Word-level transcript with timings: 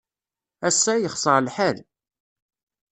Ass-a, 0.67 0.93
yexṣer 0.97 1.37
lḥal. 1.45 1.77